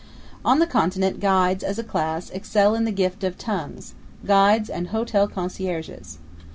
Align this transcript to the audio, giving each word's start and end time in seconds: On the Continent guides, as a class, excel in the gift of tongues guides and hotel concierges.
On 0.43 0.57
the 0.57 0.65
Continent 0.65 1.19
guides, 1.19 1.63
as 1.63 1.77
a 1.77 1.83
class, 1.83 2.31
excel 2.31 2.73
in 2.73 2.85
the 2.85 2.91
gift 2.91 3.23
of 3.23 3.37
tongues 3.37 3.93
guides 4.25 4.67
and 4.67 4.87
hotel 4.87 5.27
concierges. 5.27 6.17